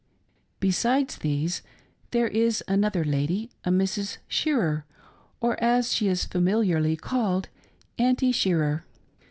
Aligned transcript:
Besides 0.59 1.17
these 1.17 1.61
there 2.09 2.27
is 2.27 2.63
another 2.67 3.03
lady, 3.05 3.51
a 3.63 3.69
Mrs. 3.69 4.17
Shearer— 4.27 4.83
or 5.41 5.63
as 5.63 5.93
she 5.93 6.09
rs 6.09 6.25
familiarly 6.25 6.95
called 6.95 7.49
—"Aunty 7.99 8.31
Shearer." 8.31 8.83